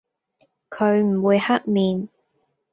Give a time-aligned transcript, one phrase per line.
[0.71, 2.09] 佢唔會黑面